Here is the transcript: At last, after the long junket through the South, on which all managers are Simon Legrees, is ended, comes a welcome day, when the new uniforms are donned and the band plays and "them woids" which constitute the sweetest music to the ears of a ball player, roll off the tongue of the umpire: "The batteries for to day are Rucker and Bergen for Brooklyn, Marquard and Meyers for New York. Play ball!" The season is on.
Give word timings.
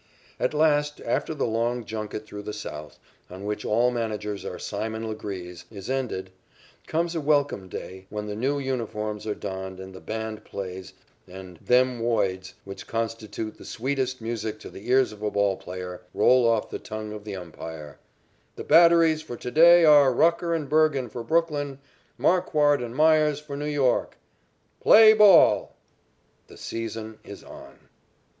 At 0.39 0.55
last, 0.55 0.99
after 1.05 1.35
the 1.35 1.45
long 1.45 1.85
junket 1.85 2.25
through 2.25 2.41
the 2.41 2.53
South, 2.53 2.97
on 3.29 3.43
which 3.45 3.63
all 3.63 3.91
managers 3.91 4.43
are 4.43 4.57
Simon 4.57 5.07
Legrees, 5.07 5.65
is 5.69 5.91
ended, 5.91 6.31
comes 6.87 7.13
a 7.13 7.21
welcome 7.21 7.69
day, 7.69 8.07
when 8.09 8.25
the 8.25 8.35
new 8.35 8.57
uniforms 8.57 9.27
are 9.27 9.35
donned 9.35 9.79
and 9.79 9.93
the 9.93 9.99
band 10.01 10.43
plays 10.43 10.93
and 11.27 11.57
"them 11.57 11.99
woids" 12.01 12.53
which 12.65 12.87
constitute 12.87 13.59
the 13.59 13.63
sweetest 13.63 14.21
music 14.21 14.57
to 14.61 14.71
the 14.71 14.89
ears 14.89 15.11
of 15.11 15.21
a 15.21 15.29
ball 15.29 15.55
player, 15.55 16.01
roll 16.15 16.49
off 16.49 16.71
the 16.71 16.79
tongue 16.79 17.13
of 17.13 17.23
the 17.23 17.35
umpire: 17.35 17.99
"The 18.55 18.63
batteries 18.63 19.21
for 19.21 19.37
to 19.37 19.51
day 19.51 19.85
are 19.85 20.11
Rucker 20.11 20.55
and 20.55 20.67
Bergen 20.67 21.09
for 21.09 21.21
Brooklyn, 21.23 21.77
Marquard 22.17 22.81
and 22.81 22.95
Meyers 22.95 23.39
for 23.39 23.55
New 23.55 23.65
York. 23.67 24.17
Play 24.79 25.13
ball!" 25.13 25.75
The 26.47 26.57
season 26.57 27.19
is 27.23 27.43
on. 27.43 27.77